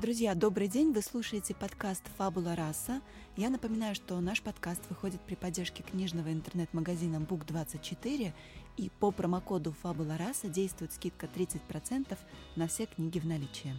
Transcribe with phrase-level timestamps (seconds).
[0.00, 0.94] Друзья, добрый день!
[0.94, 3.02] Вы слушаете подкаст «Фабула раса».
[3.36, 8.32] Я напоминаю, что наш подкаст выходит при поддержке книжного интернет-магазина Book24,
[8.78, 12.16] и по промокоду «Фабула раса» действует скидка 30%
[12.56, 13.74] на все книги в наличии.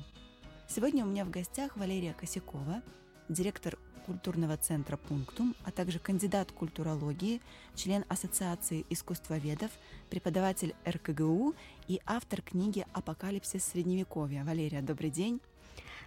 [0.68, 2.84] Сегодня у меня в гостях Валерия Косякова,
[3.28, 7.42] директор культурного центра «Пунктум», а также кандидат культурологии,
[7.74, 9.72] член Ассоциации искусствоведов,
[10.12, 11.56] преподаватель РКГУ
[11.88, 14.44] и автор книги «Апокалипсис Средневековья».
[14.44, 15.42] Валерия, добрый день.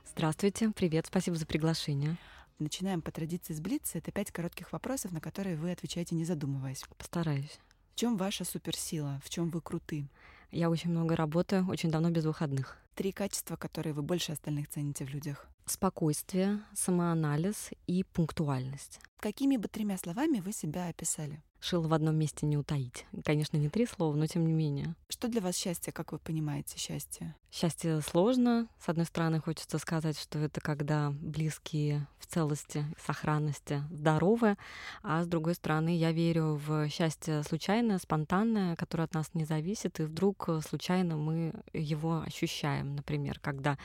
[0.06, 2.16] Здравствуйте, привет, спасибо за приглашение.
[2.58, 3.98] Начинаем по традиции с Блица.
[3.98, 6.84] Это пять коротких вопросов, на которые вы отвечаете, не задумываясь.
[6.96, 7.58] Постараюсь.
[7.94, 9.20] В чем ваша суперсила?
[9.24, 10.08] В чем вы круты?
[10.52, 12.76] Я очень много работаю, очень давно без выходных.
[12.94, 15.48] Три качества, которые вы больше остальных цените в людях.
[15.66, 19.00] Спокойствие, самоанализ и пунктуальность.
[19.18, 21.42] Какими бы тремя словами вы себя описали?
[21.64, 23.06] Шил в одном месте не утаить.
[23.24, 24.94] Конечно, не три слова, но тем не менее.
[25.08, 27.34] Что для вас счастье, как вы понимаете счастье?
[27.50, 28.68] Счастье сложно.
[28.84, 34.58] С одной стороны, хочется сказать, что это когда близкие в целости, сохранности, здоровы,
[35.02, 40.00] а с другой стороны, я верю в счастье случайное, спонтанное, которое от нас не зависит,
[40.00, 42.96] и вдруг случайно мы его ощущаем.
[42.96, 43.78] Например, когда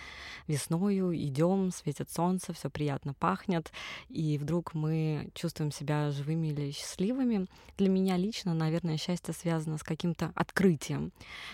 [0.48, 3.72] весною идем, светит солнце, все приятно пахнет,
[4.10, 7.48] и вдруг мы чувствуем себя живыми или счастливыми.
[7.78, 11.12] Для меня лично, наверное, счастье связано с каким-то открытием.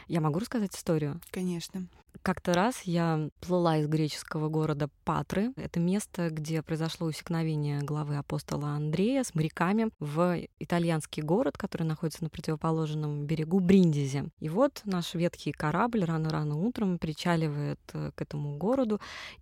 [0.07, 1.21] Я могу рассказать историю?
[1.31, 1.87] Конечно.
[2.21, 5.51] Как-то раз я плыла из греческого города Патры.
[5.55, 12.23] Это место, где произошло усекновение главы апостола Андрея с моряками в итальянский город, который находится
[12.23, 14.29] на противоположном берегу Бриндизи.
[14.39, 18.99] И вот наш ветхий корабль рано-рано утром причаливает э, к этому городу,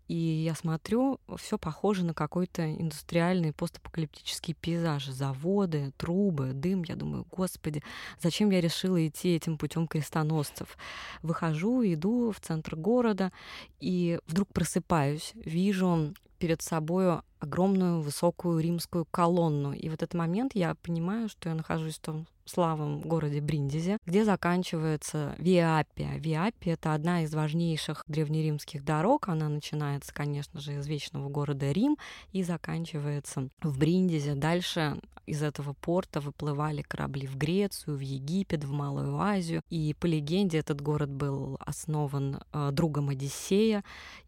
[0.08, 5.08] и я смотрю, все похоже на какой-то индустриальный постапокалиптический пейзаж.
[5.08, 6.84] Заводы, трубы, дым.
[6.84, 7.84] Я думаю, господи,
[8.22, 10.78] зачем я решила идти этим путем крестоносцев?
[11.22, 13.31] Выхожу, иду в центр города,
[13.79, 19.74] и вдруг просыпаюсь, вижу перед собой огромную высокую римскую колонну.
[19.74, 24.26] И в этот момент я понимаю, что я нахожусь в том славном городе Бриндизе, где
[24.26, 26.18] заканчивается Виапия.
[26.18, 29.30] Виапия— это одна из важнейших древнеримских дорог.
[29.30, 31.98] Она начинается, конечно же, из вечного города Рим
[32.31, 34.36] и заканчивается в Бриндизе.
[34.36, 39.62] Дальше из этого порта выплывали корабли в Грецию, в Египет, в Малую Азию.
[39.70, 43.84] И по легенде этот город был основан э, другом Одиссея,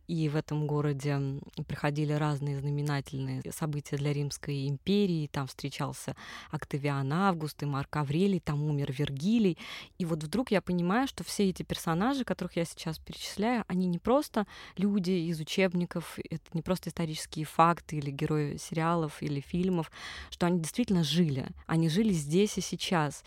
[0.08, 1.20] и в этом городе
[1.68, 5.30] приходили разные знаменательные события для Римской империи.
[5.32, 6.16] Там встречался
[6.52, 9.58] Октавиан Август и Марк Аврелий, там умер Вергилий.
[9.98, 14.00] И вот вдруг я понимаю, что все эти персонажи, которых я сейчас перечисляю, они не
[14.00, 14.46] просто
[14.78, 19.92] люди из учебников, это не просто исторические факты или герои сериалов или фильмов,
[20.30, 21.48] что они действительно жили.
[21.68, 23.24] Они жили здесь и сейчас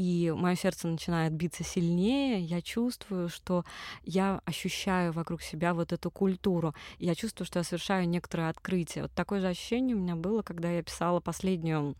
[0.00, 3.66] и мое сердце начинает биться сильнее, я чувствую, что
[4.02, 9.02] я ощущаю вокруг себя вот эту культуру, я чувствую, что я совершаю некоторое открытие.
[9.04, 11.96] Вот такое же ощущение у меня было, когда я писала последнюю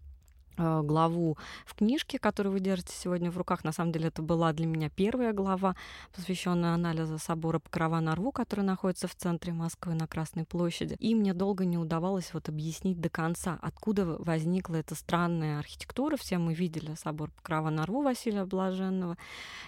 [0.57, 3.65] главу в книжке, которую вы держите сегодня в руках.
[3.65, 5.77] На самом деле это была для меня первая глава,
[6.15, 10.97] посвященная анализу собора Покрова на Рву, который находится в центре Москвы на Красной площади.
[10.99, 16.17] И мне долго не удавалось вот объяснить до конца, откуда возникла эта странная архитектура.
[16.17, 19.17] Все мы видели собор Покрова на Рву Василия Блаженного.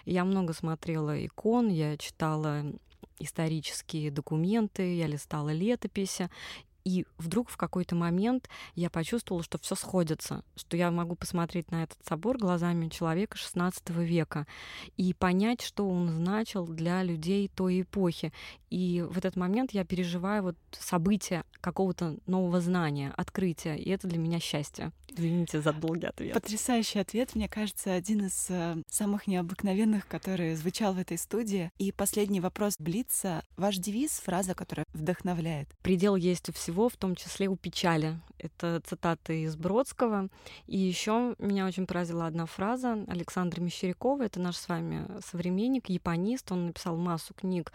[0.04, 2.64] Я много смотрела икон, я читала
[3.18, 6.28] исторические документы, я листала летописи,
[6.84, 11.84] и вдруг в какой-то момент я почувствовала, что все сходится, что я могу посмотреть на
[11.84, 13.72] этот собор глазами человека XVI
[14.04, 14.46] века
[14.96, 18.32] и понять, что он значил для людей той эпохи.
[18.70, 24.18] И в этот момент я переживаю вот события какого-то нового знания, открытия, и это для
[24.18, 24.92] меня счастье.
[25.08, 26.32] Извините за долгий ответ.
[26.32, 31.70] Потрясающий ответ, мне кажется, один из э, самых необыкновенных, который звучал в этой студии.
[31.78, 33.44] И последний вопрос Блица.
[33.58, 35.68] Ваш девиз, фраза, которая вдохновляет.
[35.82, 38.18] Предел есть у всего всего, в том числе у печали.
[38.38, 40.28] Это цитаты из Бродского.
[40.66, 44.22] И еще меня очень поразила одна фраза Александра Мещерякова.
[44.22, 46.50] Это наш с вами современник, японист.
[46.50, 47.72] Он написал массу книг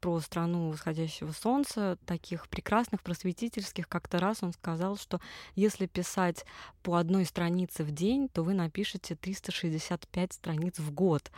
[0.00, 3.88] про страну восходящего солнца, таких прекрасных, просветительских.
[3.88, 5.20] Как-то раз он сказал, что
[5.54, 6.44] если писать
[6.82, 11.30] по одной странице в день, то вы напишете 365 страниц в год.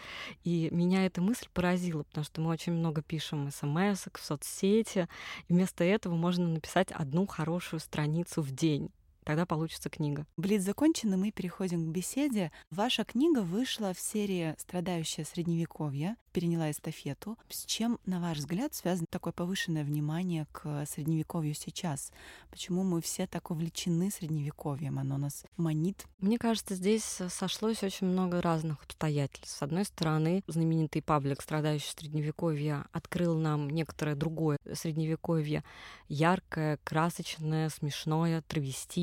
[0.45, 5.09] И меня эта мысль поразила, потому что мы очень много пишем смс в соцсети,
[5.49, 8.91] и вместо этого можно написать одну хорошую страницу в день
[9.25, 10.27] тогда получится книга.
[10.37, 12.53] Блиц закончен, и мы переходим к беседе.
[12.71, 17.37] Ваша книга вышла в серии «Страдающая средневековье», переняла эстафету.
[17.49, 22.13] С чем, на ваш взгляд, связано такое повышенное внимание к средневековью сейчас?
[22.51, 24.99] Почему мы все так увлечены средневековьем?
[24.99, 26.07] Оно нас манит?
[26.19, 29.57] Мне кажется, здесь сошлось очень много разных обстоятельств.
[29.57, 35.65] С одной стороны, знаменитый Павлик, страдающий средневековья, открыл нам некоторое другое средневековье,
[36.09, 38.43] яркое, красочное, смешное,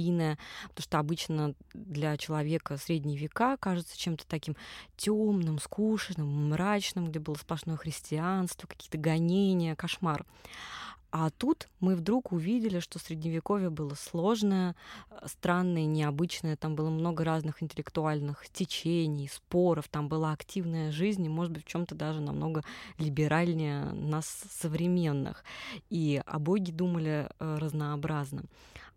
[0.08, 0.38] травестийное,
[0.70, 4.56] потому что обычно для человека средние века кажется чем-то таким
[4.96, 10.26] темным, скучным, мрачным, где было сплошное христианство, какие-то гонения, кошмар.
[11.10, 14.76] А тут мы вдруг увидели, что средневековье было сложное,
[15.26, 16.58] странное, необычное.
[16.58, 19.88] Там было много разных интеллектуальных течений, споров.
[19.88, 22.62] Там была активная жизнь, и, может быть, в чем-то даже намного
[23.00, 25.46] либеральнее нас современных.
[25.90, 28.44] И о Боге думали э, разнообразно.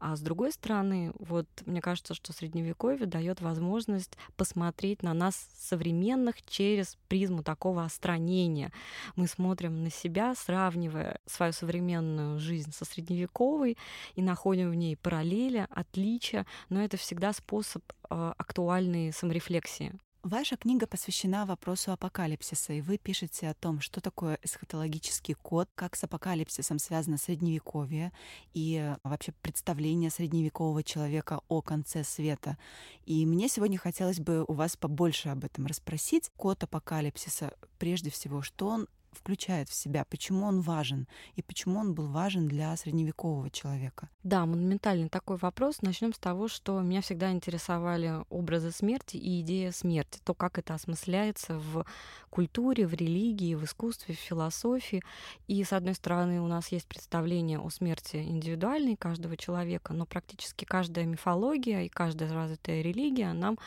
[0.00, 6.40] А с другой стороны, вот мне кажется, что средневековье дает возможность посмотреть на нас современных
[6.42, 8.72] через призму такого остранения.
[9.14, 13.76] Мы смотрим на себя, сравнивая свою современную жизнь со средневековой
[14.14, 19.92] и находим в ней параллели, отличия, но это всегда способ э, актуальной саморефлексии.
[20.22, 25.96] Ваша книга посвящена вопросу апокалипсиса, и вы пишете о том, что такое эсхатологический код, как
[25.96, 28.12] с апокалипсисом связано средневековье
[28.52, 32.58] и вообще представление средневекового человека о конце света.
[33.06, 36.30] И мне сегодня хотелось бы у вас побольше об этом расспросить.
[36.36, 41.94] Код апокалипсиса, прежде всего, что он включает в себя, почему он важен и почему он
[41.94, 44.08] был важен для средневекового человека?
[44.22, 45.82] Да, монументальный такой вопрос.
[45.82, 50.74] Начнем с того, что меня всегда интересовали образы смерти и идея смерти, то, как это
[50.74, 51.84] осмысляется в
[52.30, 55.02] культуре, в религии, в искусстве, в философии.
[55.48, 60.64] И, с одной стороны, у нас есть представление о смерти индивидуальной каждого человека, но практически
[60.64, 63.58] каждая мифология и каждая развитая религия нам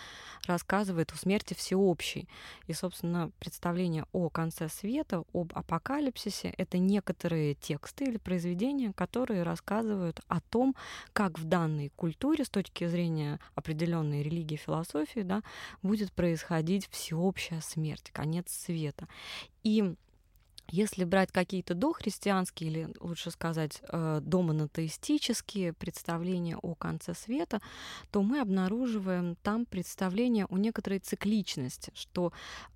[0.48, 2.28] рассказывает о смерти всеобщей.
[2.68, 10.22] И, собственно, представление о конце света, об апокалипсисе— это некоторые тексты или произведения, которые рассказывают
[10.28, 10.76] о том,
[11.12, 15.42] как в данной культуре с точки зрения определенной религии, философии, да,
[15.82, 19.08] будет происходить всеобщая смерть, конец света.
[19.64, 19.96] И
[20.70, 27.62] если брать какие-то дохристианские или, лучше сказать, э, домонотеистические представления о конце света,
[28.12, 32.32] то мы обнаруживаем там представление о некоторой цикличности, что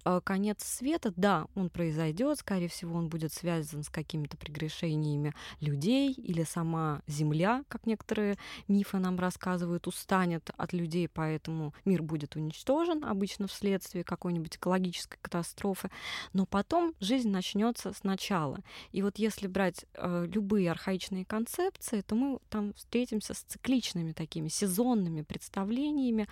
[0.06, 6.12] э, конец света, да, он произойдет, скорее всего, он будет связан с какими-то прегрешениями людей
[6.12, 8.38] или сама Земля, как некоторые
[8.68, 15.90] мифы нам рассказывают, устанет от людей, поэтому мир будет уничтожен, обычно вследствие какой-нибудь экологической катастрофы,
[16.34, 18.60] но потом жизнь начнет начнется сначала.
[18.92, 24.48] И вот если брать э, любые архаичные концепции, то мы там встретимся с цикличными такими
[24.48, 26.28] сезонными представлениями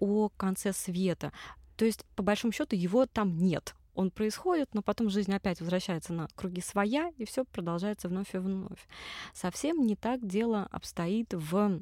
[0.00, 1.32] о конце света.
[1.76, 3.74] То есть, по большому счету, его там нет.
[3.94, 8.38] Он происходит, но потом жизнь опять возвращается на круги своя, и все продолжается вновь и
[8.38, 8.88] вновь.
[9.32, 11.80] Совсем не так дело обстоит в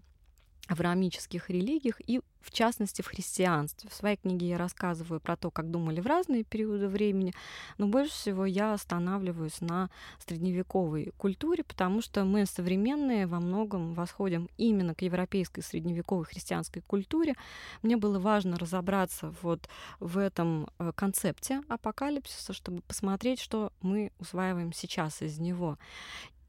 [0.69, 3.89] авраамических религиях и в частности в христианстве.
[3.89, 7.33] В своей книге я рассказываю про то, как думали в разные периоды времени,
[7.79, 9.91] но больше всего я останавливаюсь на
[10.27, 17.35] средневековой культуре, потому что мы современные во многом восходим именно к европейской средневековой христианской культуре.
[17.83, 19.69] Мне было важно разобраться вот
[20.01, 25.79] в этом э, концепте апокалипсиса, чтобы посмотреть, что мы усваиваем сейчас из него.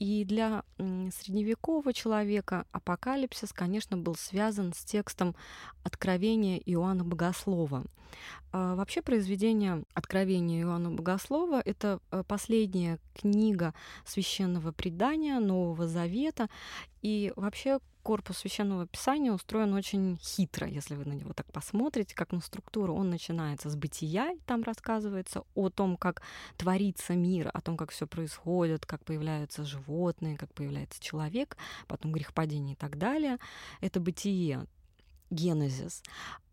[0.03, 5.33] И для средневекового человека апокалипсис, конечно, был связан с текстом
[5.85, 7.85] Откровения Иоанна Богослова.
[8.51, 13.73] А вообще произведение Откровения Иоанна Богослова— это э, последняя книга
[14.05, 16.49] священного предания Нового Завета.
[17.01, 22.31] И вообще корпус священного писания устроен очень хитро, если вы на него так посмотрите, как
[22.31, 22.93] на структуру.
[22.93, 26.21] Он начинается с бытия, там рассказывается о том, как
[26.57, 31.57] творится мир, о том, как все происходит, как появляются животные, как появляется человек,
[31.87, 33.37] потом грехопадение и так далее.
[33.81, 34.67] Это бытие,
[35.29, 36.03] генезис.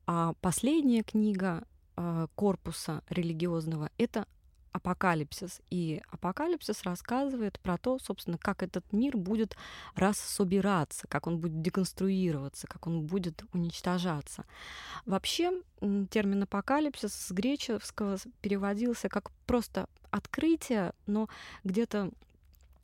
[0.06, 1.64] А последняя книга
[1.96, 4.26] а, корпуса религиозного— это
[4.72, 5.60] апокалипсис.
[5.70, 9.56] И апокалипсис рассказывает про то, собственно, как этот мир будет
[9.94, 14.44] рассобираться, как он будет деконструироваться, как он будет уничтожаться.
[15.06, 15.52] Вообще
[16.10, 21.28] термин апокалипсис с греческого переводился как просто открытие, но
[21.64, 22.10] где-то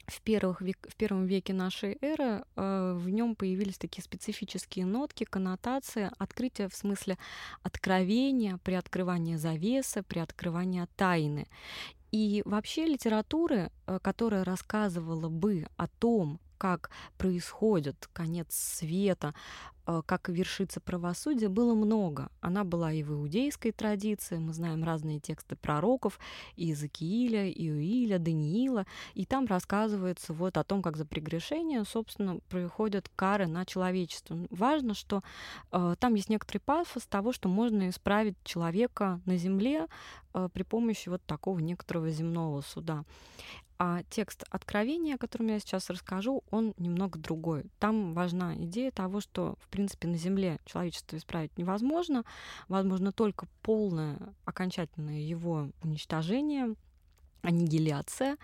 [0.07, 5.25] в, первых век, в первом веке нашей эры э, в нем появились такие специфические нотки,
[5.25, 7.19] коннотации, открытия в смысле
[7.63, 11.47] откровения, приоткрывания завесы, приоткрывания тайны.
[12.13, 19.35] И вообще литературы, э, которая рассказывала бы о том, как происходит конец света,
[19.87, 22.29] э, как вершится правосудие, было много.
[22.41, 26.19] Она была и в иудейской традиции, мы знаем разные тексты пророков,
[26.57, 33.47] Иезекииля, Иуиля, Даниила, и там рассказывается вот о том, как за прегрешение, собственно, происходят кары
[33.47, 34.39] на человечество.
[34.51, 35.23] Важно, что
[35.73, 39.87] э, там есть некоторый пафос того, что можно исправить человека на земле
[40.35, 43.05] э, при помощи вот такого некоторого земного суда.
[43.79, 47.67] А текст Откровения, о котором я сейчас расскажу, он немного другой.
[47.79, 52.25] Там важна идея того, что, в принципе, на Земле человечество исправить невозможно.
[52.69, 56.75] Возможно только полное, окончательное его уничтожение,
[57.47, 58.37] аннигиляция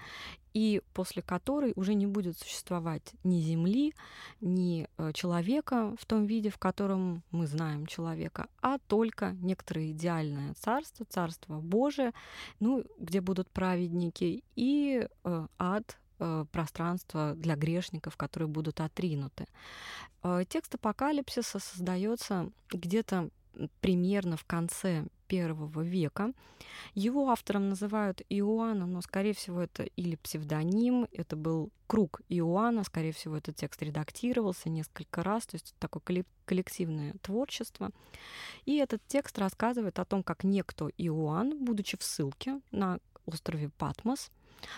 [0.55, 3.95] и после которой уже не будет существовать ни Земли,
[4.41, 10.55] ни э, человека в том виде, в котором мы знаем человека, а только некоторое идеальное
[10.55, 12.13] царство, царство Божие,
[12.61, 19.47] ну, где будут праведники, и э, ад, э, пространство для грешников, которые будут отринуты.
[20.23, 23.31] Э, текст апокалипсиса создается где-то
[23.81, 26.35] примерно в конце первого века.
[26.95, 33.13] Его автором называют Иоанна, но, скорее всего, это или псевдоним, это был круг Иоанна, скорее
[33.13, 37.91] всего, этот текст редактировался несколько раз, то есть такое коллективное творчество.
[38.67, 44.31] И этот текст рассказывает о том, как некто Иоанн, будучи в ссылке на острове Патмос,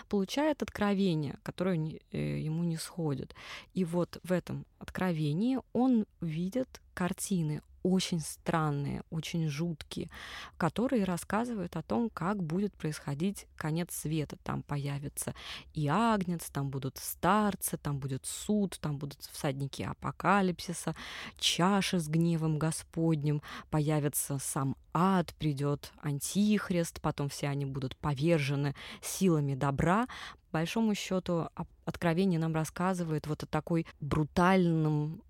[0.07, 3.35] получает откровение, которое э, ему не сходит.
[3.73, 10.09] И вот в этом откровении он видит картины очень странные, очень жуткие,
[10.57, 14.37] которые рассказывают о том, как будет происходить конец света.
[14.43, 15.35] Там появится
[15.75, 20.95] и агнец, там будут старцы, там будет суд, там будут всадники апокалипсиса,
[21.37, 29.53] чаши с гневом Господним, появится сам ад, придет антихрист, потом все они будут повержены силами
[29.53, 30.07] добра.
[30.49, 31.49] По большому счету,
[31.83, 35.21] откровение нам рассказывает вот о такой брутальном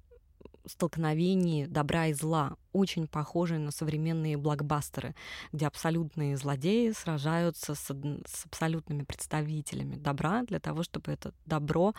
[0.67, 5.15] столкновении добра и зла, очень похожие на современные блокбастеры,
[5.51, 11.93] где абсолютные злодеи сражаются с, с абсолютными представителями добра для того, чтобы это добро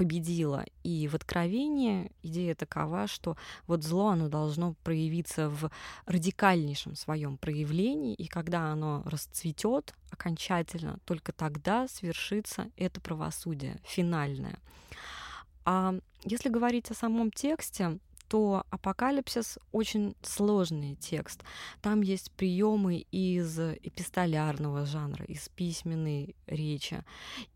[0.00, 0.64] победило.
[0.82, 5.70] И в Откровении идея такова, что вот зло, оно должно проявиться в
[6.06, 14.58] радикальнейшем своем проявлении, и когда оно расцветет окончательно, только тогда свершится это правосудие финальное.
[15.72, 21.44] А если говорить о самом тексте, то апокалипсис очень сложный текст.
[21.80, 27.04] Там есть приемы из эпистолярного жанра, из письменной речи,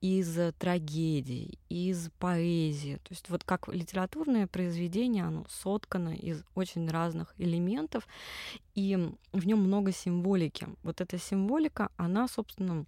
[0.00, 3.00] из трагедий, из поэзии.
[3.02, 8.06] То есть вот как литературное произведение, оно соткано из очень разных элементов,
[8.76, 8.97] и
[9.33, 10.68] в нем много символики.
[10.85, 12.87] Вот эта символика, она, собственно,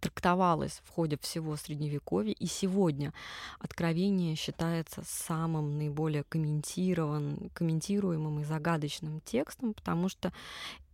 [0.00, 3.12] трактовалось в ходе всего Средневековья, и сегодня
[3.58, 10.32] Откровение считается самым наиболее комментирован, комментируемым и загадочным текстом, потому что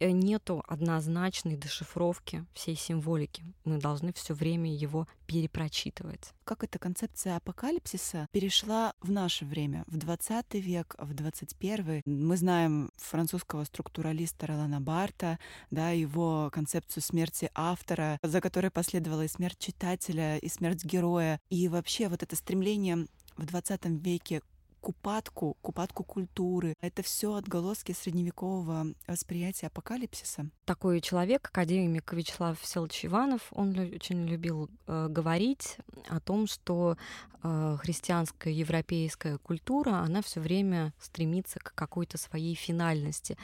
[0.01, 3.45] Э, нету однозначной дешифровки всей символики.
[3.65, 6.35] Мы должны все время его перепрочитывать.
[6.45, 12.91] Как эта концепция апокалипсиса перешла в наше время, в 20 век, в 21 Мы знаем
[12.97, 15.39] французского структуралиста Ролана Барта,
[15.71, 21.41] да, его концепцию смерти автора, за которой последовала и смерть читателя, и смерть героя.
[21.51, 24.41] И вообще вот это стремление в 20 веке
[24.81, 26.75] к упадку, к упадку культуры.
[26.81, 30.49] Это все отголоски средневекового восприятия апокалипсиса.
[30.65, 36.97] Такой человек, академик Вячеслав Всеволодович Иванов, он очень любил э, говорить о том, что
[37.43, 43.37] э, христианская европейская культура, она все время стремится к какой-то своей финальности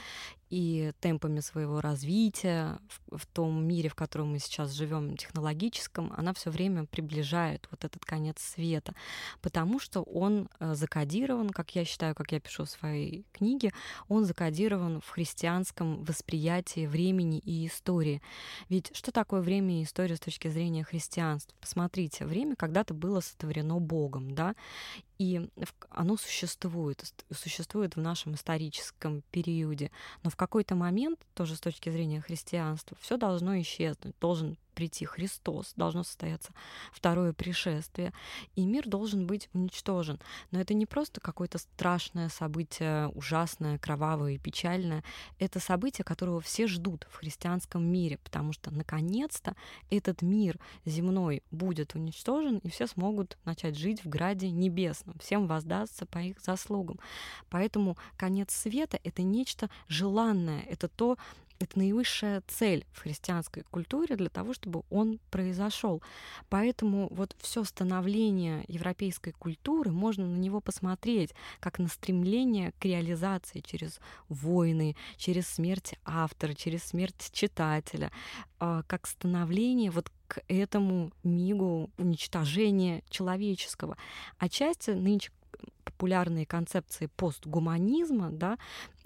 [0.51, 6.35] и темпами своего развития в, в том мире, в котором мы сейчас живем, технологическом, она
[6.35, 8.95] все время приближает вот этот конец света,
[9.41, 13.73] потому что он э, закодирован, как я считаю, как я пишу в своей книге,
[14.09, 18.21] он закодирован в христианском восприятии времени и истории.
[18.69, 21.57] Ведь что такое время и история с точки зрения христианства?
[21.61, 24.55] Посмотрите, время когда-то было сотворено Богом, да,
[25.21, 25.51] и
[25.91, 29.91] оно существует, существует в нашем историческом периоде.
[30.23, 35.73] Но в какой-то момент, тоже с точки зрения христианства, все должно исчезнуть, должен прийти Христос,
[35.77, 36.53] должно состояться
[36.93, 38.13] второе пришествие,
[38.57, 40.19] и мир должен быть уничтожен.
[40.51, 45.05] Но это не просто какое-то страшное событие, ужасное, кровавое и печальное.
[45.39, 49.55] Это событие, которого все ждут в христианском мире, потому что наконец-то
[49.91, 55.19] этот мир земной будет уничтожен, и все смогут начать жить в граде небесном.
[55.19, 56.99] Всем воздастся по их заслугам.
[57.49, 61.17] Поэтому конец света— это нечто желанное, это то,
[61.61, 66.03] это наивысшая цель в христианской культуре для того, чтобы он произошел.
[66.49, 73.61] Поэтому вот все становление европейской культуры можно на него посмотреть как на стремление к реализации
[73.61, 78.11] через войны, через смерть автора, через смерть читателя,
[78.59, 83.99] а, как становление вот к этому мигу уничтожения человеческого.
[84.39, 85.31] Отчасти нынче
[86.01, 88.57] популярные концепции постгуманизма, да,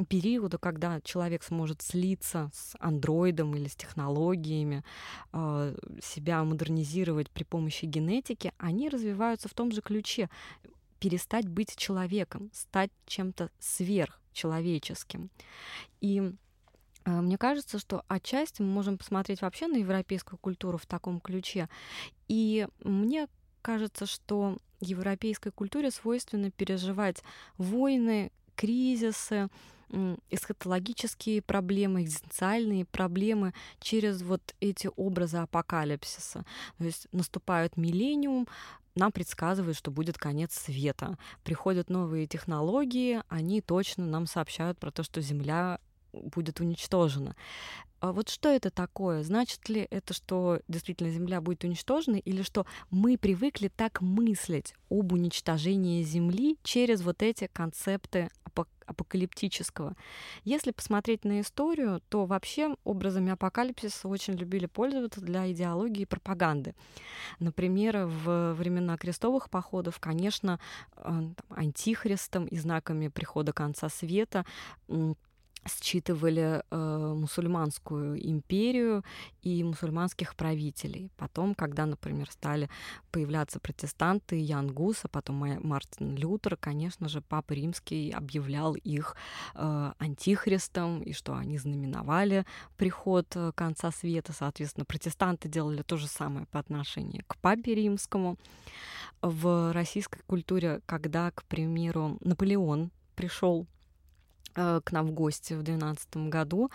[0.08, 4.84] периода, когда человек сможет слиться с андроидом или с технологиями,
[5.32, 10.30] э, себя модернизировать при помощи генетики, они развиваются в том же ключе
[11.00, 15.30] перестать быть человеком, стать чем-то сверхчеловеческим.
[16.00, 16.32] И
[17.04, 21.68] э, мне кажется, что отчасти мы можем посмотреть вообще на европейскую культуру в таком ключе.
[22.28, 23.26] И мне
[23.64, 27.22] кажется, что европейской культуре свойственно переживать
[27.56, 29.48] войны, кризисы,
[30.30, 36.44] эсхатологические проблемы, экзистенциальные проблемы через вот эти образы апокалипсиса.
[36.78, 38.46] То есть наступает миллениум,
[38.94, 41.16] нам предсказывают, что будет конец света.
[41.42, 45.80] Приходят новые технологии, они точно нам сообщают про то, что Земля
[46.22, 47.34] будет уничтожена.
[48.00, 49.22] А вот что это такое?
[49.22, 55.12] Значит ли это, что действительно Земля будет уничтожена, или что мы привыкли так мыслить об
[55.12, 58.30] уничтожении Земли через вот эти концепты
[58.86, 59.96] апокалиптического.
[60.44, 66.74] Если посмотреть на историю, то вообще образами апокалипсиса очень любили пользоваться для идеологии и пропаганды.
[67.38, 70.60] Например, в времена крестовых походов, конечно,
[70.96, 74.44] э, антихристом и знаками прихода конца света
[75.66, 79.04] считывали э, мусульманскую империю
[79.42, 81.10] и мусульманских правителей.
[81.16, 82.68] Потом, когда, например, стали
[83.10, 89.16] появляться протестанты, Ян Гус, а потом Мартин Лютер, конечно же, Папа Римский объявлял их
[89.54, 92.44] э, антихристом, и что они знаменовали
[92.76, 94.32] приход э, конца света.
[94.32, 98.36] Соответственно, протестанты делали то же самое по отношению к Папе Римскому.
[99.22, 103.66] В российской культуре, когда, к примеру, Наполеон пришел
[104.54, 106.70] к нам в гости в 2012 году.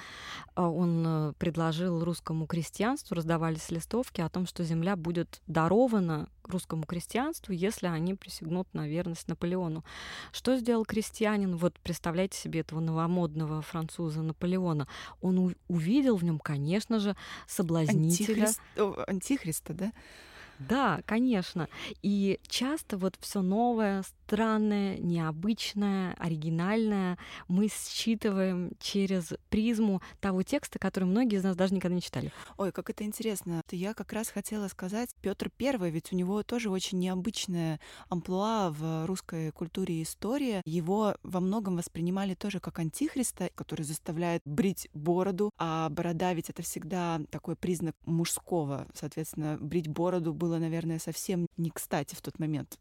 [0.56, 6.84] Э, он э, предложил русскому крестьянству, раздавались листовки о том, что земля будет дарована русскому
[6.84, 9.84] крестьянству, если они присягнут на верность Наполеону.
[10.32, 11.56] Что сделал крестьянин?
[11.56, 14.88] Вот представляете себе этого новомодного француза Наполеона.
[15.22, 17.16] Он увидел в нем, конечно же,
[17.48, 18.48] соблазнителя.
[18.48, 18.62] Антихрист...
[19.08, 19.92] Антихриста, да?
[20.60, 21.68] Да, конечно.
[22.02, 27.18] И часто вот все новое, странное, необычное, оригинальное
[27.48, 32.32] мы считываем через призму того текста, который многие из нас даже никогда не читали.
[32.58, 33.62] Ой, как это интересно.
[33.72, 39.06] Я как раз хотела сказать, Петр Первый, ведь у него тоже очень необычная амплуа в
[39.08, 40.62] русской культуре и истории.
[40.66, 46.62] Его во многом воспринимали тоже как антихриста, который заставляет брить бороду, а борода ведь это
[46.62, 48.88] всегда такой признак мужского.
[48.94, 52.80] Соответственно, брить бороду было, наверное, совсем не кстати в тот момент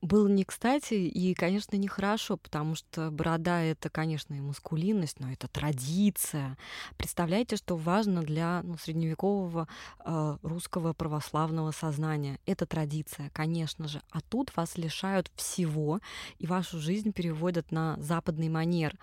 [0.00, 5.48] было не кстати и, конечно, нехорошо, потому что борода— это, конечно, и маскулинность, но это
[5.48, 6.56] традиция.
[6.96, 9.68] Представляете, что важно для ну, средневекового
[10.04, 12.38] э, русского православного сознания?
[12.46, 14.00] Это традиция, конечно же.
[14.10, 16.00] А тут вас лишают всего,
[16.38, 18.96] и вашу жизнь переводят на западный манер.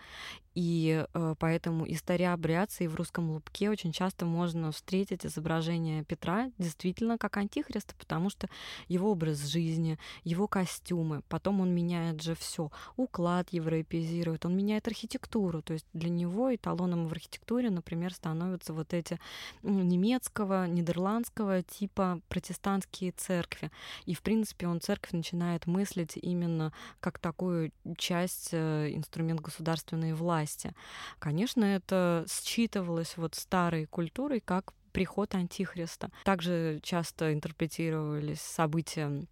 [0.55, 7.35] И э, поэтому историобряции в русском лупке очень часто можно встретить изображение Петра действительно как
[7.35, 8.47] антихриста, потому что
[8.87, 10.47] его образ жизни, его
[10.85, 16.53] костюмы, потом он меняет же все, уклад европеизирует, он меняет архитектуру, то есть для него
[16.53, 19.19] эталоном в архитектуре, например, становятся вот эти
[19.63, 23.71] немецкого, нидерландского типа протестантские церкви.
[24.05, 30.73] И, в принципе, он церковь начинает мыслить именно как такую часть, э, инструмент государственной власти.
[31.19, 36.09] Конечно, это считывалось вот старой культурой как приход Антихриста.
[36.23, 39.25] Также часто интерпретировались события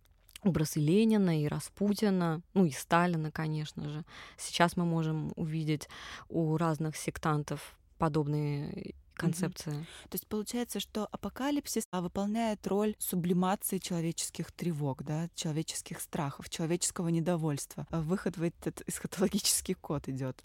[0.43, 4.03] образы Ленина и Распутина, ну и Сталина, конечно же.
[4.38, 5.88] Сейчас мы можем увидеть
[6.29, 9.73] у разных сектантов подобные концепция.
[9.73, 9.83] Угу.
[10.09, 17.88] То есть получается, что апокалипсис выполняет роль сублимации человеческих тревог, да, человеческих страхов, человеческого недовольства.
[17.89, 20.43] Выход в этот эсхатологический код идет.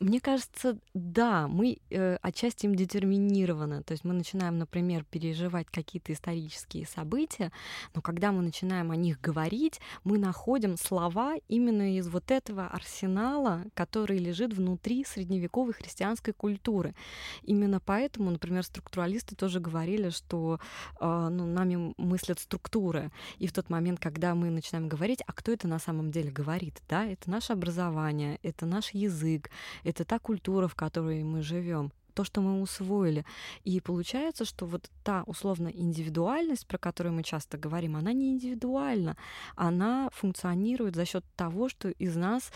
[0.00, 3.82] Мне кажется, да, мы э, отчасти им детерминированы.
[3.82, 7.52] То есть мы начинаем, например, переживать какие-то исторические события,
[7.94, 13.64] но когда мы начинаем о них говорить, мы находим слова именно из вот этого арсенала,
[13.74, 16.94] который лежит внутри средневековой христианской культуры.
[17.42, 20.58] Именно поэтому, например, структуралисты тоже говорили, что
[20.98, 23.10] э, ну, нами мыслят структуры.
[23.36, 26.80] И в тот момент, когда мы начинаем говорить, а кто это на самом деле говорит,
[26.88, 29.50] да, это наше образование, это наш язык,
[29.84, 33.24] это та культура, в которой мы живем то, что мы усвоили.
[33.64, 39.16] И получается, что вот та условно индивидуальность, про которую мы часто говорим, она не индивидуальна.
[39.56, 42.52] Она функционирует за счет того, что из нас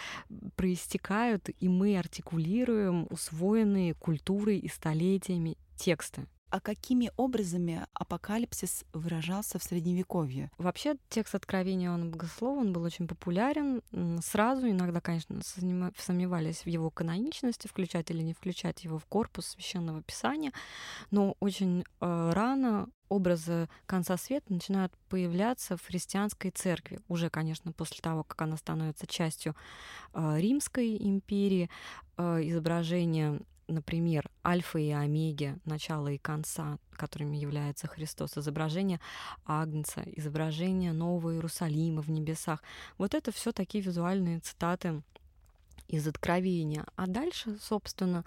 [0.56, 6.26] проистекают, и мы артикулируем усвоенные культурой и столетиями тексты.
[6.50, 10.50] А какими образами апокалипсис выражался в Средневековье?
[10.58, 13.82] Вообще текст Откровения он Богослова, он был очень популярен.
[14.22, 20.02] Сразу иногда, конечно, сомневались в его каноничности, включать или не включать его в корпус Священного
[20.02, 20.52] Писания,
[21.10, 27.00] но очень э, рано образы конца света начинают появляться в христианской церкви.
[27.08, 29.56] Уже, конечно, после того, как она становится частью
[30.12, 31.70] э, Римской империи,
[32.16, 39.00] э, изображение например, альфа и омеги, начала и конца, которыми является Христос, изображение
[39.44, 42.62] Агнца, изображение Нового Иерусалима в небесах.
[42.98, 45.02] Вот это все такие визуальные цитаты
[45.88, 46.84] из Откровения.
[46.96, 48.24] А дальше, собственно,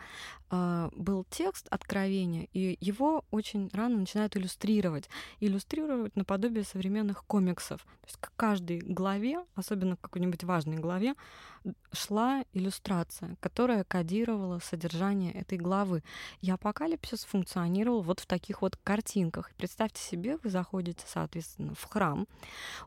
[0.50, 5.10] а, был текст Откровения, и его очень рано начинают иллюстрировать.
[5.39, 7.82] Иллюстрировать наподобие современных комиксов.
[7.82, 11.15] То есть к каждой главе, особенно к какой-нибудь важной главе,
[11.91, 16.04] шла иллюстрация, которая кодировала содержание этой главы.
[16.41, 19.52] И апокалипсис функционировал вот в таких вот картинках.
[19.58, 22.28] Представьте себе, вы заходите, соответственно, в храм,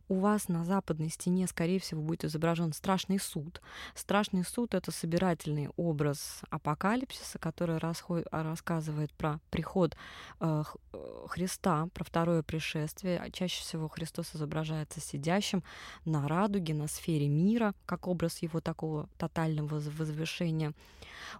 [0.08, 3.60] у вас на западной стене, скорее всего, будет изображен страшный суд.
[3.94, 8.26] Страшный суд— это собирательный образ апокалипсиса, который расход...
[8.30, 9.96] рассказывает про приход
[10.40, 13.18] э, э, Христа, про второе пришествие.
[13.18, 15.62] А чаще всего Христос изображается сидящим
[16.04, 20.72] на радуге, на сфере мира, как образ его такого тотального возвышения.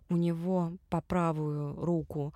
[0.08, 2.34] У него по правую руку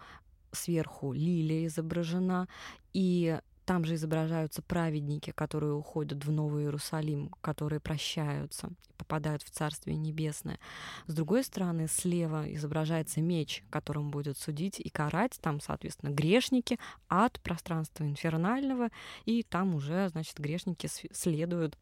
[0.53, 2.49] сверху лилия изображена,
[2.93, 9.51] и там же изображаются праведники, которые уходят в Новый Иерусалим, которые прощаются и попадают в
[9.51, 10.61] Царствие Небесное.
[11.09, 15.39] С другой стороны, слева изображается меч, которым будет судить и карать.
[15.43, 18.91] Там, соответственно, грешники, ад, пространство инфернального,
[19.25, 21.77] и там уже, значит, грешники следуют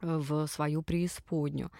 [0.00, 1.70] в свою преисподнюю.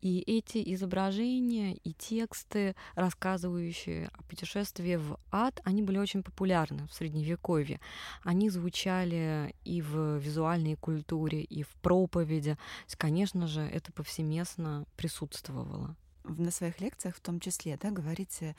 [0.00, 6.92] И эти изображения и тексты, рассказывающие о путешествии в ад, они были очень популярны в
[6.92, 7.80] Средневековье.
[8.22, 12.56] Они звучали и в визуальной культуре, и в проповеди.
[12.96, 15.96] Конечно же, это повсеместно присутствовало.
[16.24, 18.56] На своих лекциях в том числе, да, говорите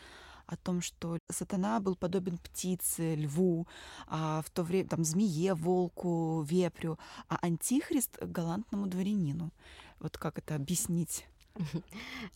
[0.48, 3.68] о том, что сатана был подобен птице, льву,
[4.08, 9.52] а в то время там змее, волку, вепрю, а антихрист— галантному дворянину.
[10.00, 11.26] Вот как это объяснить?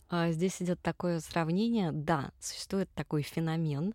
[0.08, 1.92] А, здесь идет такое сравнение.
[1.92, 3.94] Да, существует такой феномен,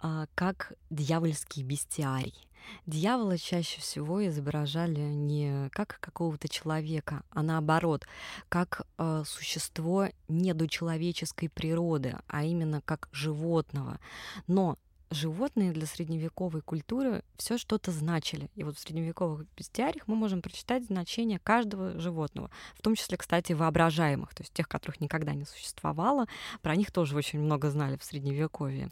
[0.00, 2.48] а, как дьявольский бестиарий.
[2.86, 8.06] Дьявола чаще всего изображали не как какого-то человека, а наоборот,
[8.48, 13.98] как э, существо недочеловеческой природы, а именно как животного.
[14.46, 14.76] Но
[15.10, 18.50] животные для средневековой культуры все что-то значили.
[18.54, 23.52] И вот в средневековых бестиариях мы можем прочитать значение каждого животного, в том числе, кстати,
[23.52, 26.26] воображаемых, то есть тех, которых никогда не существовало.
[26.62, 28.90] Про них тоже очень много знали в средневековье.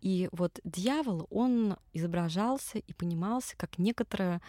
[0.00, 4.40] И вот дьявол, он изображался и понимался как некоторое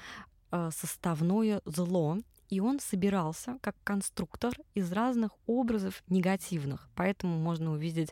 [0.52, 2.18] э, составное зло,
[2.50, 6.90] и он собирался как конструктор из разных образов негативных.
[6.96, 8.12] Поэтому можно увидеть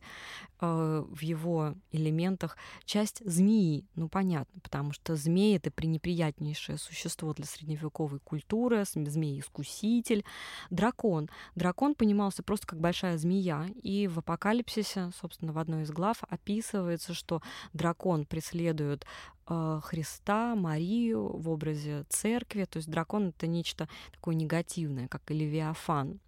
[0.61, 3.85] э, в его элементах часть змеи.
[3.95, 10.23] Ну, понятно, потому что змеи— это пренеприятнейшее существо для средневековой культуры, змей-искуситель.
[10.69, 11.29] Дракон.
[11.55, 17.13] Дракон понимался просто как большая змея, и в апокалипсисе, собственно, в одной из глав описывается,
[17.13, 17.41] что
[17.73, 19.05] дракон преследует
[19.47, 22.65] Христа, Марию в образе церкви.
[22.65, 26.19] То есть дракон— это нечто такое негативное, как и Левиафан.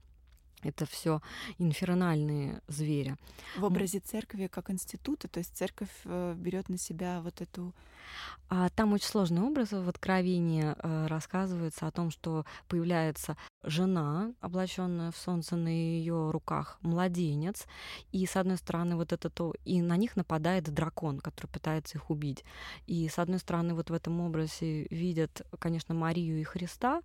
[0.64, 1.22] Это все
[1.58, 3.16] инфернальные звери.
[3.58, 7.74] В образе церкви как института, то есть церковь э, берет на себя вот эту...
[8.50, 15.12] А там очень сложный образ в Откровении э, рассказывается о том, что появляется жена, облаченная
[15.12, 17.68] в солнце, на ее руках младенец,
[18.12, 22.10] и с одной стороны вот это то, и на них нападает дракон, который пытается их
[22.10, 22.44] убить.
[22.88, 27.02] И с одной стороны вот в этом образе видят, конечно, Марию и Христа,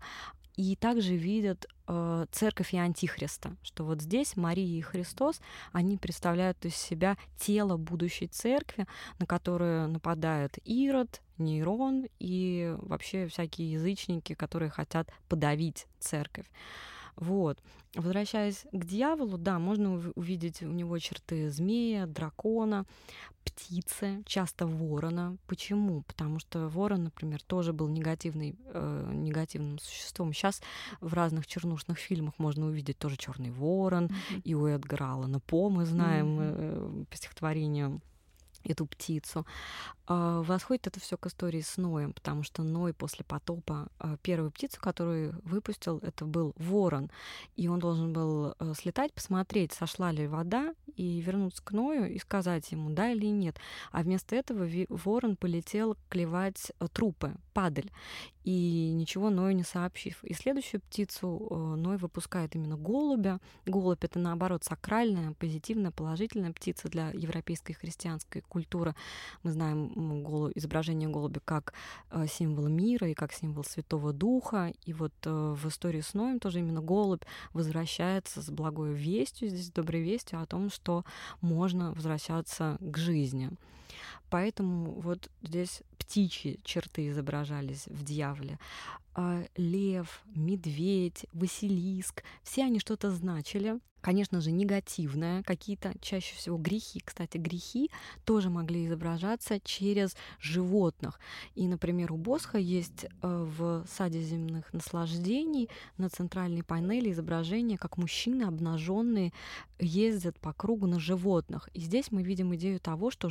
[0.56, 5.40] и также видят э, церковь и антихриста, что вот здесь Мария и Христос,
[5.72, 8.86] они представляют из себя тело будущей церкви,
[9.18, 16.46] на которую нападает Ирод, Нейрон и вообще всякие язычники, которые хотят подавить церковь.
[17.16, 17.59] Вот.
[17.94, 22.87] Возвращаясь к дьяволу, да, можно увидеть у него черты змея, дракона,
[23.44, 25.37] птицы, часто ворона.
[25.46, 26.03] Почему?
[26.03, 30.33] Потому что ворон, например, тоже был негативный, э, негативным существом.
[30.33, 30.62] Сейчас
[31.00, 34.42] в разных чернушных фильмах можно увидеть тоже черный ворон, mm-hmm.
[34.44, 37.03] и у Эдгара Аллана По мы знаем mm-hmm.
[37.03, 38.00] э, по стихотворению
[38.64, 39.46] эту птицу.
[40.07, 44.50] А, восходит это все к истории с Ноем, потому что Ной после потопа а, первую
[44.50, 47.11] птицу, которую выпустил, это был ворон.
[47.57, 52.18] И он должен был э, слетать, посмотреть, сошла ли вода, и вернуться к Ною и
[52.18, 53.57] сказать ему, да или нет.
[53.90, 57.90] А вместо этого ворон полетел клевать э, трупы, падаль,
[58.44, 60.22] и ничего Ною не сообщив.
[60.22, 63.40] И следующую птицу э, Ной выпускает именно голубя.
[63.66, 68.94] Голубь— это, наоборот, сакральная, позитивная, положительная птица для европейской христианской культуры.
[69.42, 69.92] Мы знаем
[70.54, 71.74] изображение голубя как
[72.10, 74.72] э, символ мира и как символ Святого Духа.
[74.86, 79.70] И вот э, в истории с Ноем тоже именно голубь возвращается с благой вестью, здесь
[79.70, 81.04] доброй вестью о том, что
[81.40, 83.50] можно возвращаться к жизни.
[84.30, 88.59] Поэтому вот здесь птичьи черты изображались в дьяволе.
[89.14, 93.78] А, лев, медведь, Василиск, все они что-то значили.
[94.04, 97.00] Конечно же, негативное, какие-то чаще всего грехи.
[97.02, 97.90] Кстати, грехи
[98.26, 101.18] тоже могли изображаться через животных.
[101.54, 107.96] И, например, у Босха есть э, в саде земных наслаждений на центральной панели изображение, как
[107.96, 109.33] мужчины обнаженные
[109.78, 111.70] ездят по кругу на животных.
[111.72, 113.30] И здесь мы видим идею того, что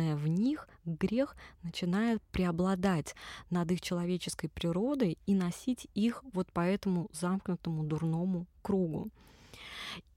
[0.00, 3.14] животное в них, грех, начинает преобладать
[3.50, 9.08] над их человеческой природой и носить их вот по этому замкнутому дурному кругу.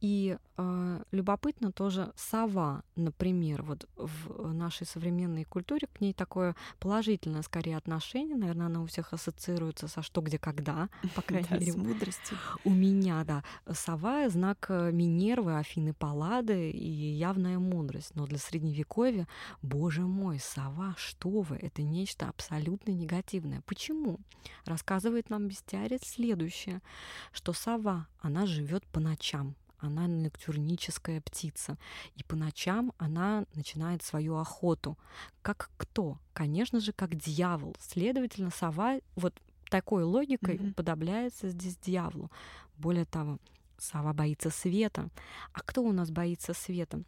[0.04, 7.42] И э, любопытно тоже сова, например, вот в нашей современной культуре к ней такое положительное
[7.42, 11.72] скорее отношение, наверное, она у всех ассоциируется со что, где, когда, по крайней мере.
[11.72, 12.38] С мудростью.
[12.66, 13.46] У меня, да.
[13.72, 18.14] Сова— знак э, Минервы, Афины Паллады и явная мудрость.
[18.16, 19.26] Но для Средневековья,
[19.62, 23.62] боже мой, сова, что вы, это нечто абсолютно негативное.
[23.66, 24.20] Почему?
[24.66, 26.82] Рассказывает нам бестиарец следующее,
[27.32, 31.78] что сова, она живет по ночам, она ноктюрническая птица.
[32.16, 34.98] И по ночам она начинает свою охоту.
[35.42, 36.18] Как кто?
[36.34, 37.76] Конечно же, как дьявол.
[37.80, 39.34] Следовательно, сова вот
[39.70, 40.72] такой логикой mm-hmm.
[40.72, 42.32] уподобляется здесь дьяволу.
[42.78, 43.40] Более того,
[43.78, 45.10] сова боится света.
[45.52, 47.04] А кто у нас боится света?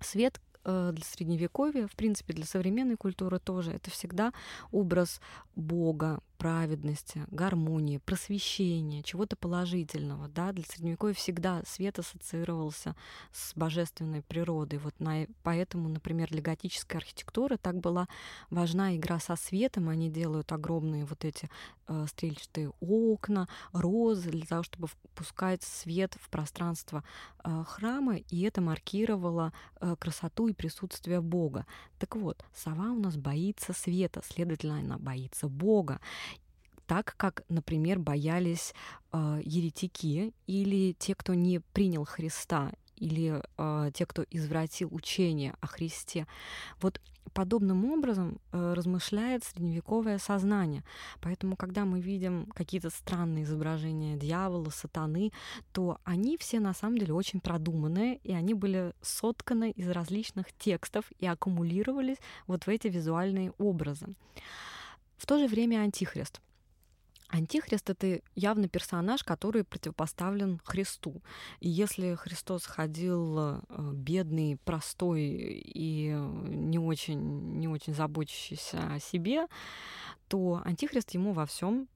[0.00, 4.32] Свет Э, для средневековья, в принципе, для современной культуры тоже, это всегда
[4.72, 5.20] образ
[5.56, 10.26] Бога, праведности, гармонии, просвещения, чего-то положительного.
[10.28, 10.52] Да?
[10.52, 12.96] Для средневековья всегда свет ассоциировался
[13.30, 14.78] с божественной природой.
[14.78, 18.08] Вот на, поэтому, например, для готической архитектуры так была
[18.48, 19.90] важна игра со светом.
[19.90, 21.50] Они делают огромные вот эти
[21.88, 27.04] э, стрельчатые окна, розы для того, чтобы впускать свет в пространство
[27.44, 31.66] э, храма, и это маркировало э, красоту и присутствие Бога.
[31.98, 36.00] Так вот, сова у нас боится света, следовательно, она боится Бога
[36.90, 38.74] так как, например, боялись
[39.12, 45.68] э, еретики или те, кто не принял Христа, или э, те, кто извратил учение о
[45.68, 46.26] Христе.
[46.80, 47.00] Вот
[47.32, 50.82] подобным образом э, размышляет средневековое сознание.
[51.20, 55.30] Поэтому, когда мы видим какие-то странные изображения дьявола, сатаны,
[55.70, 61.04] то они все на самом деле очень продуманные, и они были сотканы из различных текстов
[61.20, 64.08] и аккумулировались вот в эти визуальные образы.
[65.18, 66.40] В то же время антихрист.
[67.30, 71.22] Антихрист— это явно персонаж, который противопоставлен Христу.
[71.60, 73.60] И если Христос ходил э,
[73.94, 79.46] бедный, простой и не очень, не очень заботящийся о себе,
[80.28, 81.88] то Антихрист ему во всем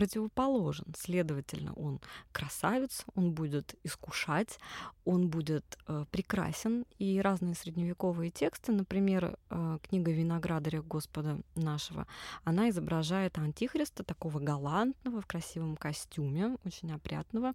[0.00, 0.86] противоположен.
[0.96, 2.00] Следовательно, он
[2.32, 4.58] красавец, он будет искушать,
[5.04, 6.86] он будет э, прекрасен.
[6.98, 12.06] И разные средневековые тексты, например, э, книга «Виноградаря Господа нашего»,
[12.44, 17.52] она изображает антихриста, такого галантного, в красивом костюме, очень опрятного.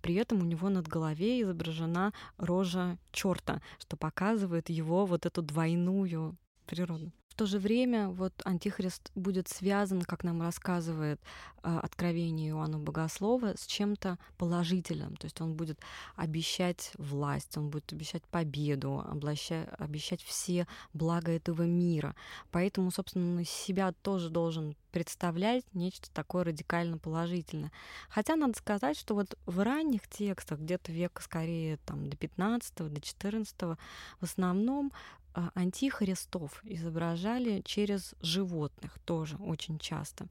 [0.00, 6.36] При этом у него над голове изображена рожа черта, что показывает его вот эту двойную
[6.66, 11.18] природу то же время вот Антихрист будет связан, как нам рассказывает
[11.62, 15.16] э, откровение Иоанна Богослова, с чем-то положительным.
[15.16, 15.80] То есть он будет
[16.16, 22.14] обещать власть, он будет обещать победу, обещать все блага этого мира.
[22.50, 27.72] Поэтому, собственно, себя тоже должен представлять нечто такое радикально положительное.
[28.10, 33.00] Хотя надо сказать, что вот в ранних текстах, где-то века скорее там, до 15 до
[33.00, 33.76] 14 в
[34.20, 35.19] основном а,
[35.54, 40.26] антихристов изображали через животных тоже очень часто.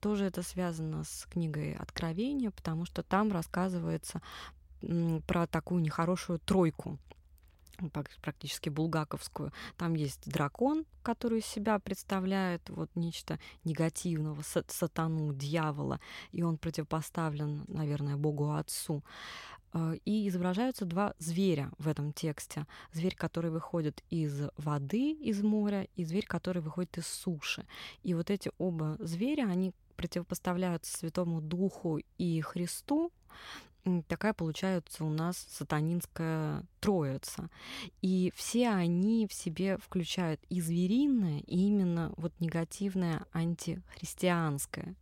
[0.00, 4.20] Тоже это связано с книгой Откровения, потому что там рассказывается
[5.26, 6.98] про такую нехорошую тройку
[8.20, 9.52] практически булгаковскую.
[9.76, 16.00] Там есть дракон, который из себя представляет вот нечто негативного, сатану, дьявола,
[16.32, 19.02] и он противопоставлен, наверное, Богу Отцу.
[19.72, 22.66] А, и изображаются два зверя в этом тексте.
[22.92, 27.66] Зверь, который выходит из воды, из моря, и зверь, который выходит из суши.
[28.02, 33.12] И вот эти оба зверя, они противопоставляются Святому Духу и Христу,
[34.08, 37.48] такая получается у нас сатанинская троица.
[38.00, 44.94] И все они в себе включают и звериное, и именно вот негативное антихристианское.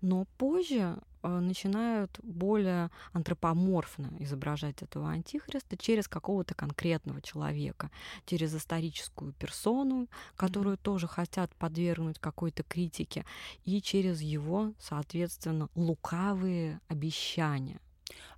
[0.00, 7.90] Но позже а, начинают более антропоморфно изображать этого антихриста через какого-то конкретного человека,
[8.26, 10.82] через историческую персону, которую mm-hmm.
[10.82, 13.24] тоже хотят подвергнуть какой-то критике,
[13.64, 17.80] и через его, соответственно, лукавые обещания.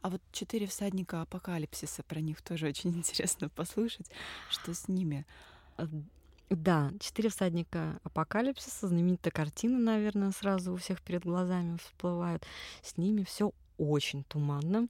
[0.03, 4.11] А вот четыре всадника апокалипсиса, про них тоже очень интересно послушать,
[4.51, 5.27] что с ними.
[5.79, 5.87] Э,
[6.49, 12.47] да, «Четыре всадника апокалипсиса», знаменитая картина, наверное, сразу у всех перед глазами всплывает.
[12.83, 14.87] С ними все очень туманно.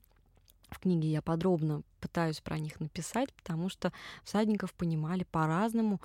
[0.69, 3.91] В книге я подробно пытаюсь про них написать, потому что
[4.23, 5.99] всадников понимали по-разному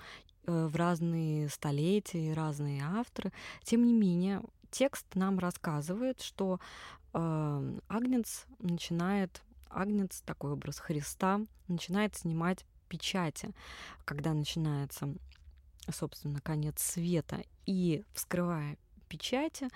[0.47, 3.31] э, в разные столетия, разные авторы.
[3.63, 4.41] Тем не менее,
[4.73, 6.59] текст нам рассказывает, что
[7.13, 13.53] э, Агнец начинает, Агнец, такой образ Христа, начинает снимать печати,
[14.05, 15.15] когда начинается
[15.91, 18.77] собственно, конец света, и вскрывая
[19.09, 19.69] печати,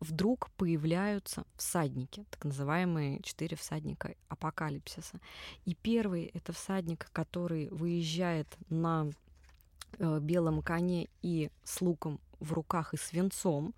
[0.00, 5.20] вдруг появляются всадники, так называемые четыре всадника апокалипсиса.
[5.64, 9.10] И первый— это всадник, который выезжает на
[9.98, 13.74] э, белом коне и с луком в руках и свинцом.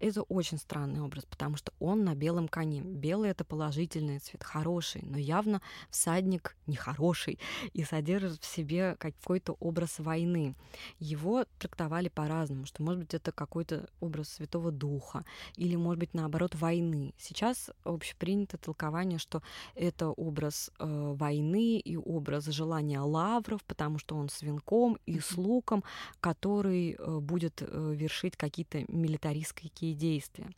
[0.00, 2.82] Это очень странный образ, потому что он на белом коне.
[2.82, 7.38] Белый— это положительный цвет, хороший, но явно всадник нехороший
[7.72, 10.54] и содержит в себе какой-то образ войны.
[10.98, 15.24] Его трактовали по-разному, что, может быть, это какой-то образ Святого Духа
[15.56, 17.14] или, может быть, наоборот, войны.
[17.18, 19.42] Сейчас общепринято толкование, что
[19.74, 25.36] это образ э, войны и образ желания лавров, потому что он с венком и с
[25.36, 25.82] луком,
[26.20, 30.50] который э, будет э, вершить какие-то милитаристские действия.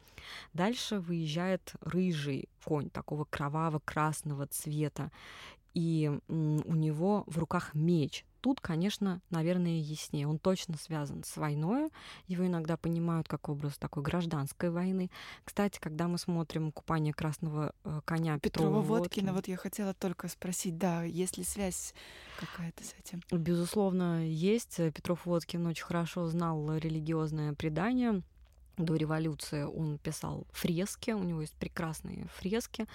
[0.53, 5.11] Дальше выезжает рыжий конь такого кроваво-красного цвета,
[5.75, 8.25] и у него в руках меч.
[8.41, 10.27] Тут, конечно, наверное, яснее.
[10.27, 11.91] Он точно связан с войной.
[12.27, 15.11] Его иногда понимают как образ такой гражданской войны.
[15.45, 20.29] Кстати, когда мы смотрим «Купание красного э, коня» Петрова, Петрова Водкина, вот я хотела только
[20.29, 21.95] спросить, да, есть ли связь
[22.39, 23.23] какая-то с этим?
[23.31, 24.77] Безусловно, есть.
[24.77, 28.23] Петров Водкин очень хорошо знал религиозное предание
[28.77, 32.87] до революции он писал фрески, у него есть прекрасные фрески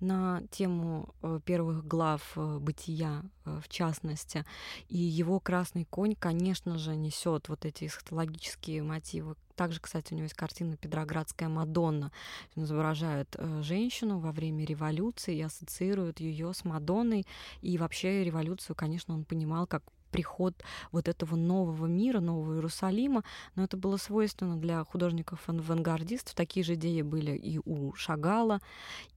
[0.00, 4.44] на тему э, первых глав э, бытия, э, в частности.
[4.88, 9.36] И его красный конь, конечно же, несет вот эти эсхатологические мотивы.
[9.54, 12.12] Также, кстати, у него есть картина «Петроградская Мадонна».
[12.56, 17.26] Он изображает женщину во время революции и ассоциирует ее с Мадонной.
[17.62, 23.64] И вообще революцию, конечно, он понимал как приход вот этого нового мира, нового Иерусалима, но
[23.64, 26.34] это было свойственно для художников-авангардистов.
[26.34, 28.60] Такие же идеи были и у Шагала,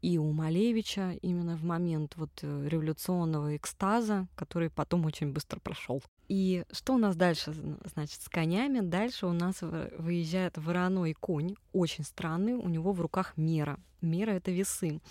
[0.02, 6.02] и у Малевича именно в момент вот э, революционного экстаза, который потом очень быстро прошел.
[6.30, 7.54] И что у нас дальше,
[7.86, 8.82] значит, с конями?
[8.82, 13.80] Дальше у нас выезжает вороной конь, очень странный, у него в руках мера.
[14.02, 15.02] Мера— это весы.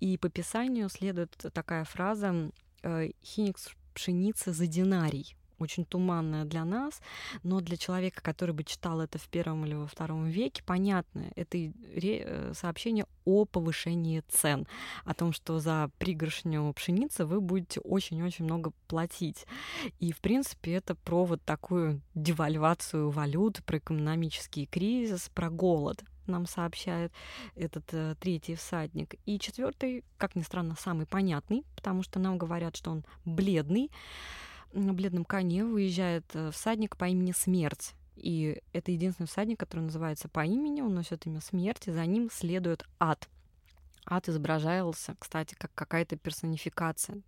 [0.00, 2.50] И по Писанию следует такая фраза
[2.82, 5.34] э, «Хиникс пшеница за динарий.
[5.58, 7.00] очень туманное для нас,
[7.42, 11.56] но для человека, который бы читал это в первом или во втором веке, понятно, это
[11.56, 14.66] э, сообщение о повышении цен,
[15.06, 19.46] о том, что за пригоршню пшеницы вы будете очень-очень много платить.
[19.98, 26.46] И, в принципе, это про вот такую девальвацию валют, про экономический кризис, про голод нам
[26.46, 27.12] сообщает
[27.54, 29.14] этот э, третий всадник.
[29.26, 33.90] И четвертый, как ни странно, самый понятный, потому что нам говорят, что он бледный
[34.72, 37.94] на бледном коне выезжает э, всадник по имени Смерть.
[38.16, 42.84] И это единственный всадник, который называется по имени, он носит имя смерти, за ним следует
[42.98, 43.28] ад.
[44.06, 47.20] Ад изображался, кстати, как какая-то персонификация,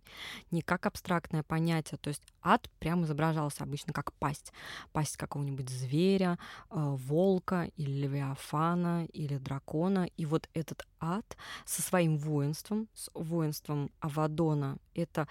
[0.49, 1.97] не как абстрактное понятие.
[1.97, 4.53] То есть ад прямо изображался обычно как пасть.
[4.93, 6.39] Пасть какого-нибудь зверя,
[6.71, 10.07] э, волка или левиафана или дракона.
[10.17, 15.27] И вот этот ад со своим воинством, с воинством Авадона, это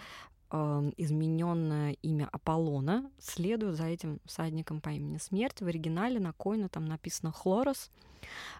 [0.50, 5.60] измененное имя Аполлона следует за этим всадником по имени Смерть.
[5.60, 7.90] В оригинале на коина там написано Хлорос,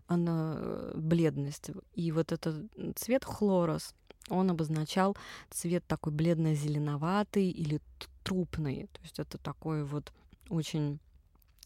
[0.07, 1.71] она э, бледность.
[1.95, 3.95] И вот этот цвет Хлорос,
[4.29, 5.17] он обозначал
[5.51, 7.81] цвет такой бледно-зеленоватый или
[8.25, 8.89] трупный.
[8.93, 10.13] То есть это такой вот
[10.49, 10.99] очень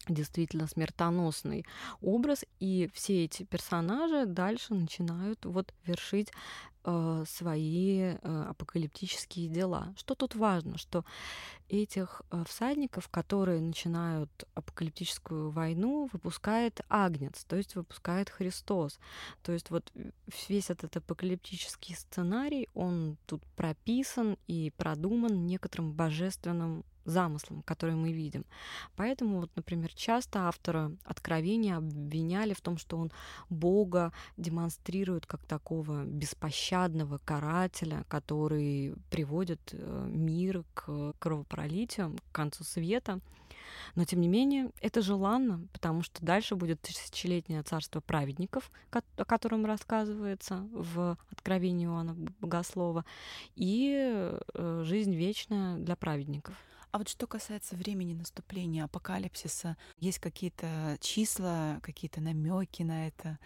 [0.09, 1.65] действительно смертоносный
[2.01, 6.29] образ, и все эти персонажи дальше начинают вот вершить
[6.83, 9.93] э, свои э, апокалиптические дела.
[9.97, 11.05] Что тут важно, что
[11.69, 18.99] этих э, всадников, которые начинают апокалиптическую войну, выпускает Агнец, то есть выпускает Христос.
[19.41, 19.91] То есть вот
[20.47, 28.45] весь этот апокалиптический сценарий, он тут прописан и продуман некоторым божественным замыслом, который мы видим.
[28.95, 33.11] Поэтому, вот, например, часто автора Откровения обвиняли в том, что он
[33.49, 43.19] Бога демонстрирует как такого беспощадного карателя, который приводит э, мир к кровопролитию, к концу света.
[43.95, 49.65] Но, тем не менее, это желанно, потому что дальше будет тысячелетнее царство праведников, о котором
[49.65, 53.05] рассказывается в Откровении Иоанна Богослова,
[53.55, 53.93] и
[54.53, 56.55] э, жизнь вечная для праведников.
[56.93, 63.39] А вот что касается времени наступления апокалипсиса, есть какие-то числа, какие-то намеки на это?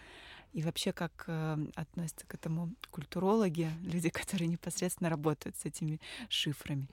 [0.52, 6.88] И вообще, как э, относятся к этому культурологи, люди, которые непосредственно работают с этими шифрами?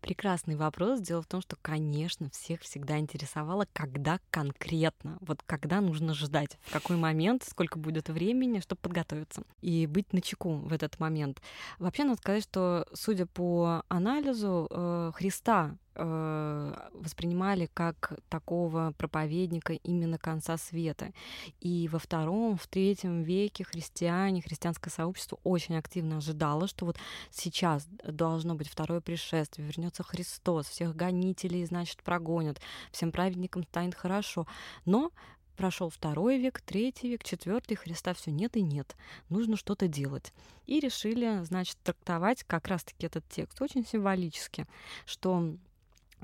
[0.00, 1.00] Прекрасный вопрос.
[1.00, 6.72] Дело в том, что, конечно, всех всегда интересовало, когда конкретно, вот когда нужно ждать, в
[6.72, 11.42] какой момент, сколько будет времени, чтобы подготовиться и быть на чеку в этот момент.
[11.78, 20.56] Вообще, надо сказать, что, судя по анализу, э, Христа воспринимали как такого проповедника именно конца
[20.56, 21.12] света.
[21.60, 26.96] И во втором, в третьем веке христиане, христианское сообщество очень активно ожидало, что вот
[27.30, 34.46] сейчас должно быть второе пришествие, вернется Христос, всех гонителей, значит, прогонят, всем праведникам станет хорошо.
[34.84, 35.10] Но
[35.56, 38.96] Прошел второй век, третий век, четвертый, Христа все нет и нет.
[39.28, 40.32] Нужно что-то делать.
[40.66, 44.66] И решили, значит, трактовать как раз-таки этот текст очень символически,
[45.06, 45.54] что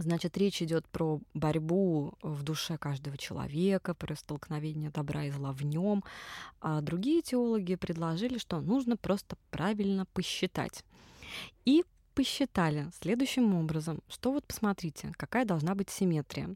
[0.00, 5.62] Значит, речь идет про борьбу в душе каждого человека, про столкновение добра и зла в
[5.62, 6.02] нем.
[6.60, 10.84] А другие теологи предложили, что нужно просто правильно посчитать.
[11.66, 11.84] И
[12.14, 16.54] посчитали следующим образом, что вот посмотрите, какая должна быть симметрия.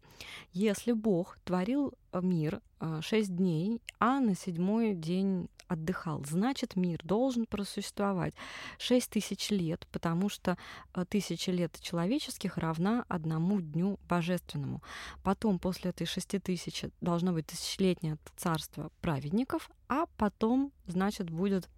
[0.52, 6.24] Если Бог творил мир э, шесть дней, а на седьмой день отдыхал.
[6.24, 8.34] Значит, мир должен просуществовать
[8.78, 10.56] 6 тысяч лет, потому что
[10.94, 14.82] э, тысяча лет человеческих равна одному дню божественному.
[15.22, 21.68] Потом, после этой 6 тысяч, должно быть тысячелетнее царство праведников, а потом, значит, будет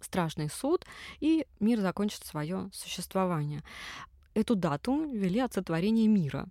[0.00, 0.84] страшный суд,
[1.20, 3.62] и мир закончит свое существование
[4.36, 6.46] эту дату вели от сотворения мира.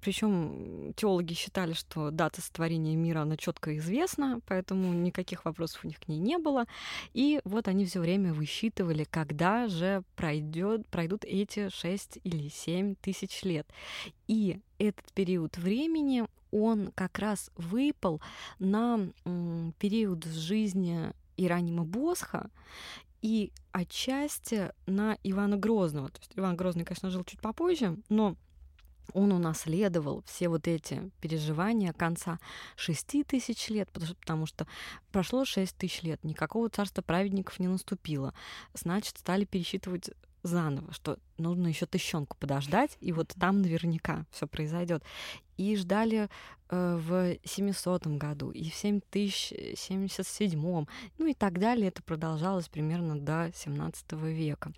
[0.00, 6.00] Причем теологи считали, что дата сотворения мира, она четко известна, поэтому никаких вопросов у них
[6.00, 6.64] к ней не было.
[7.12, 13.42] И вот они все время высчитывали, когда же пройдет, пройдут эти 6 или 7 тысяч
[13.42, 13.68] лет.
[14.28, 18.22] И этот период времени, он как раз выпал
[18.58, 19.10] на
[19.78, 22.48] период жизни Иеронима Босха,
[23.22, 26.08] и отчасти на Ивана Грозного.
[26.08, 28.36] То есть Иван Грозный, конечно, жил чуть попозже, но
[29.12, 32.38] он унаследовал все вот эти переживания конца
[32.76, 34.66] шести тысяч лет, потому что
[35.12, 38.34] прошло шесть тысяч лет, никакого царства праведников не наступило.
[38.74, 40.10] Значит, стали пересчитывать
[40.46, 45.02] заново, что нужно еще тыщенку подождать, и вот там наверняка все произойдет.
[45.56, 46.28] И ждали
[46.68, 50.86] э, в 700 году, и в 7077,
[51.18, 51.88] ну и так далее.
[51.88, 54.74] Это продолжалось примерно до 17 века.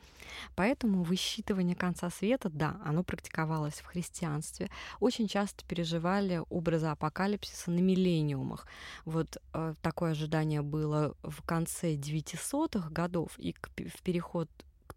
[0.54, 4.70] Поэтому высчитывание конца света, да, оно практиковалось в христианстве.
[5.00, 8.68] Очень часто переживали образы апокалипсиса на миллениумах.
[9.04, 14.48] Вот э, такое ожидание было в конце 900-х годов и к, в переход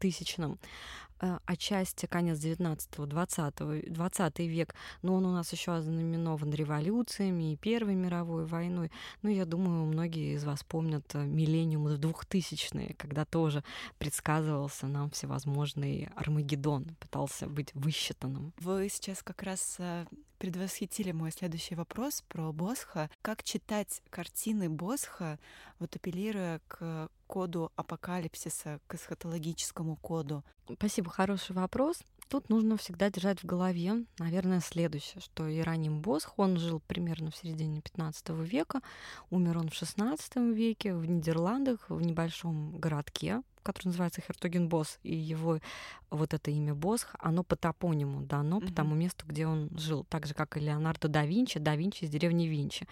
[0.01, 0.53] к тысячным.
[0.53, 1.10] Э,
[1.45, 7.95] отчасти конец 19-го, 20 20 век, но он у нас еще ознаменован революциями и Первой
[7.95, 8.91] мировой войной.
[9.21, 13.63] Ну, я думаю, многие из вас помнят э, миллениум 2000-е, когда тоже
[13.97, 18.53] предсказывался нам всевозможный Армагеддон, пытался быть высчитанным.
[18.57, 20.05] Вы сейчас как раз э,
[20.41, 23.11] предвосхитили мой следующий вопрос про Босха.
[23.21, 25.37] Как читать картины Босха,
[25.77, 30.43] вот апеллируя к коду апокалипсиса, к эсхатологическому коду?
[30.73, 32.01] Спасибо, хороший вопрос.
[32.29, 37.35] Тут нужно всегда держать в голове, наверное, следующее, что Иероним Босх, он жил примерно в
[37.35, 38.79] середине 15 века,
[39.29, 45.59] умер он в 16 веке в Нидерландах, в небольшом городке, который называется Хертогенбос, и его
[46.09, 48.67] вот это имя Босх, оно по топониму дано, mm-hmm.
[48.67, 50.05] по тому месту, где он жил.
[50.09, 52.87] Так же, как и Леонардо да Винчи, да Винчи из деревни Винчи.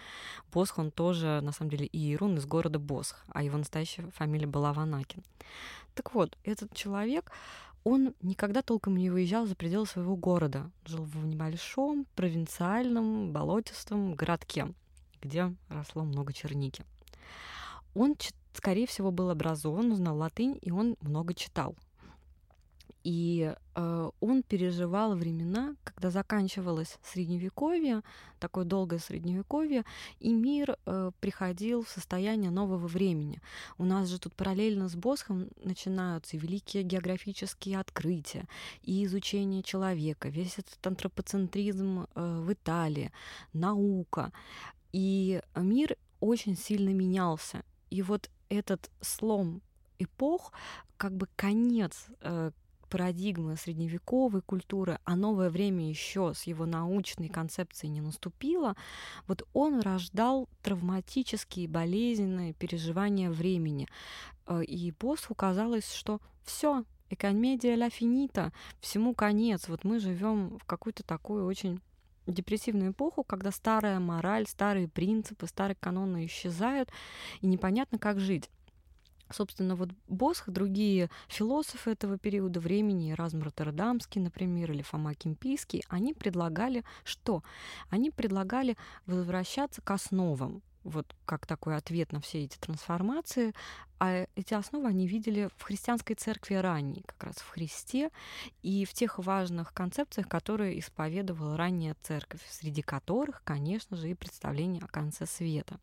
[0.52, 4.72] Босх, он тоже, на самом деле, Иерун из города Босх, а его настоящая фамилия была
[4.72, 5.22] Ванакин.
[5.94, 7.32] Так вот, этот человек,
[7.84, 10.70] он никогда толком не выезжал за пределы своего города.
[10.84, 14.72] Жил в небольшом, провинциальном, болотистом городке,
[15.22, 16.84] где росло много черники.
[17.94, 18.16] Он
[18.52, 21.74] скорее всего, был образован, знал латынь, и он много читал.
[23.02, 28.02] И э, он переживал времена, когда заканчивалось средневековье,
[28.38, 29.84] такое долгое средневековье,
[30.18, 33.40] и мир э, приходил в состояние нового времени.
[33.78, 38.46] У нас же тут параллельно с Босхом начинаются и великие географические открытия,
[38.82, 43.12] и изучение человека, весь этот антропоцентризм э, в Италии,
[43.52, 44.32] наука.
[44.92, 47.64] И мир очень сильно менялся.
[47.88, 49.62] И вот этот слом
[49.98, 50.52] эпох,
[50.96, 52.50] как бы конец э,
[52.90, 58.76] парадигмы средневековой культуры, а новое время еще с его научной концепцией не наступило,
[59.26, 63.88] вот он рождал травматические, болезненные переживания времени.
[64.46, 69.68] Э, и Босху казалось, что все, экономедия ля финита, всему конец.
[69.68, 71.80] Вот мы живем в какую-то такую очень
[72.26, 76.90] депрессивную эпоху, когда старая мораль, старые принципы, старые каноны исчезают,
[77.40, 78.50] и непонятно, как жить.
[79.32, 86.14] Собственно, вот Босх, другие философы этого периода времени, Разм Роттердамский, например, или Фома Кимпийский, они
[86.14, 87.42] предлагали что?
[87.90, 88.76] Они предлагали
[89.06, 93.54] возвращаться к основам, вот как такой ответ на все эти трансформации.
[93.98, 98.10] А эти основы они видели в христианской церкви ранней, как раз в Христе,
[98.62, 104.82] и в тех важных концепциях, которые исповедовала ранняя церковь, среди которых, конечно же, и представление
[104.82, 105.78] о конце света.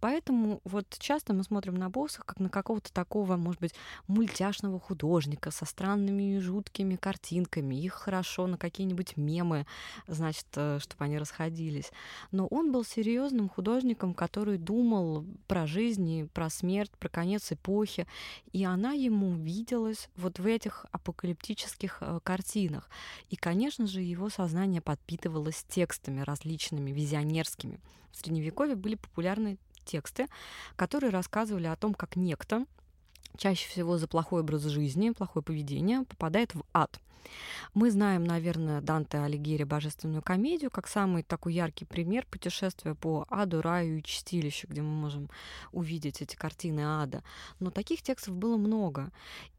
[0.00, 3.74] Поэтому вот часто мы смотрим на боссов как на какого-то такого, может быть,
[4.06, 7.74] мультяшного художника со странными и жуткими картинками.
[7.74, 9.66] Их хорошо на какие-нибудь мемы,
[10.06, 11.90] значит, э, чтобы они расходились.
[12.30, 18.06] Но он был серьезным художником, который думал про жизнь, и про смерть, про конец эпохи.
[18.52, 22.88] И она ему виделась вот в этих апокалиптических э, картинах.
[23.30, 27.80] И, конечно же, его сознание подпитывалось текстами различными, визионерскими.
[28.12, 30.28] В Средневековье были популярны тексты,
[30.76, 32.64] которые рассказывали о том, как некто,
[33.36, 37.00] чаще всего за плохой образ жизни, плохое поведение, попадает в ад.
[37.74, 43.62] Мы знаем, наверное, Данте Алигьери «Божественную комедию» как самый такой яркий пример путешествия по аду,
[43.62, 45.30] раю и чистилищу, где мы можем
[45.70, 47.22] увидеть эти картины ада.
[47.60, 49.10] Но таких текстов было много.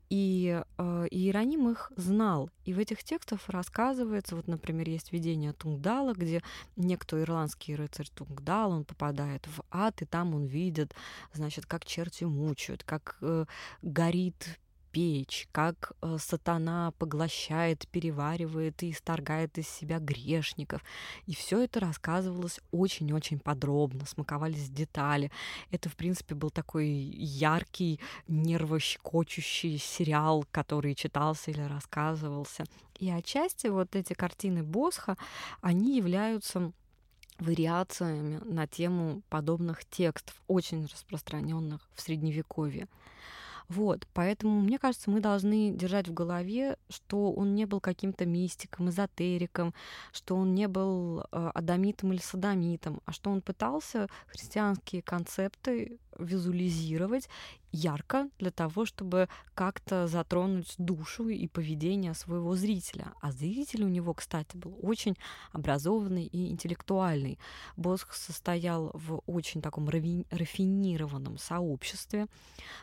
[0.10, 2.50] И э, Иероним их знал.
[2.66, 6.42] И в этих текстах рассказывается, вот, например, есть видение Тунгдала, где
[6.76, 10.94] некто ирландский рыцарь Тунгдал, он попадает в ад, и там он видит,
[11.34, 13.46] значит, как черти мучают, как э,
[13.82, 14.60] горит
[14.94, 20.84] печь, как э, сатана поглощает, переваривает и исторгает из себя грешников.
[21.26, 25.32] И все это рассказывалось очень-очень подробно, смаковались детали.
[25.72, 32.66] Это, в принципе, был такой яркий, нервощекочущий сериал, который читался или рассказывался.
[33.00, 35.18] И отчасти вот эти картины Босха,
[35.62, 36.72] они являются
[37.40, 42.88] вариациями на тему подобных текстов, очень распространенных в Средневековье.
[43.70, 48.90] Вот, поэтому, мне кажется, мы должны держать в голове, что он не был каким-то мистиком,
[48.90, 49.74] эзотериком,
[50.12, 57.30] что он не был э, адамитом или садомитом, а что он пытался христианские концепты визуализировать
[57.74, 63.14] ярко для того, чтобы как-то затронуть душу и поведение своего зрителя.
[63.20, 65.18] А зритель у него, кстати, был очень
[65.52, 67.40] образованный и интеллектуальный.
[67.76, 72.28] Босх состоял в очень таком рафинированном сообществе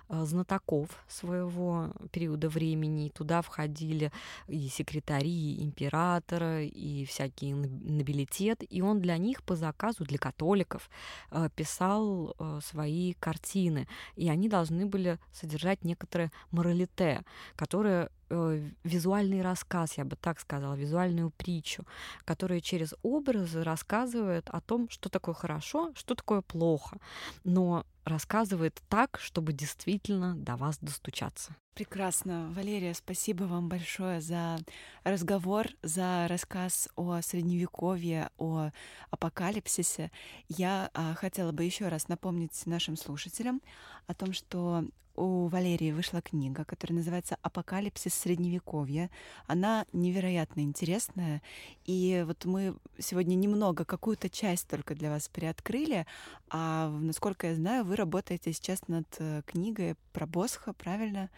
[0.08, 3.10] э, знатоков своего периода времени.
[3.14, 4.10] Туда входили
[4.48, 8.64] и секретари и императора, и всякий нобилитет.
[8.68, 10.90] И он для них по заказу, для католиков,
[11.30, 13.86] э, писал э, свои картины.
[14.16, 17.22] И они должны были содержать некоторое моралите,
[17.56, 21.84] которое э, визуальный рассказ, я бы так сказала, визуальную притчу,
[22.24, 26.98] которая через образы рассказывает о том, что такое хорошо, что такое плохо,
[27.44, 31.54] но рассказывает так, чтобы действительно до вас достучаться.
[31.74, 32.52] Прекрасно.
[32.54, 34.58] Валерия, спасибо вам большое за
[35.02, 38.70] разговор, за рассказ о Средневековье, о
[39.10, 40.10] апокалипсисе.
[40.48, 43.62] Я а, хотела бы еще раз напомнить нашим слушателям
[44.06, 44.84] о том, что
[45.16, 49.10] у Валерии вышла книга, которая называется «Апокалипсис Средневековья».
[49.46, 51.42] Она невероятно интересная,
[51.84, 56.06] и вот мы сегодня немного, какую-то часть только для вас приоткрыли,
[56.48, 61.28] а насколько я знаю, вы работаете сейчас над э, книгой про Босха, правильно?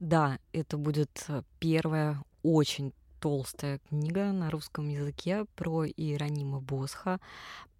[0.00, 7.18] Да, это будет э, первая очень толстая книга на русском языке про Иеронима Босха,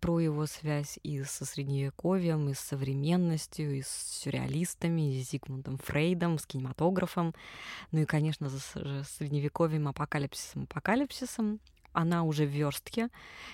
[0.00, 3.88] про его связь и со средневековьем, и с современностью, и с
[4.22, 7.34] сюрреалистами, и с Зигмундом Фрейдом, с кинематографом,
[7.92, 11.60] ну и, конечно, с средневековьем, апокалипсисом, апокалипсисом.
[11.96, 13.08] Она уже в верстке.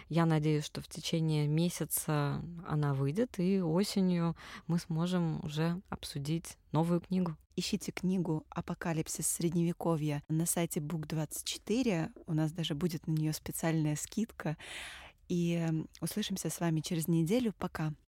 [0.09, 4.37] Я надеюсь, что в течение месяца она выйдет, и осенью
[4.67, 7.37] мы сможем уже обсудить новую книгу.
[7.55, 12.11] Ищите книгу «Апокалипсис Средневековья» на сайте Book24.
[12.27, 14.57] У нас даже будет на нее специальная скидка.
[15.29, 15.65] И
[16.01, 17.55] услышимся с вами через неделю.
[17.57, 17.95] Пока.